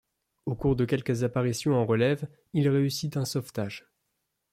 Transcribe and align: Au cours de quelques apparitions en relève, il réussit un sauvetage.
Au 0.47 0.55
cours 0.55 0.75
de 0.75 0.83
quelques 0.85 1.23
apparitions 1.23 1.75
en 1.75 1.85
relève, 1.85 2.27
il 2.53 2.67
réussit 2.69 3.17
un 3.17 3.23
sauvetage. 3.25 3.85